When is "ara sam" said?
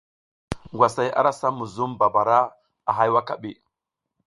1.19-1.53